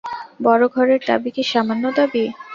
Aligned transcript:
বড়ো 0.39 0.67
ঘরের 0.69 1.01
দাবি 1.07 1.29
কি 1.35 1.43
সামান্য 1.51 1.83
দাবি। 1.97 2.23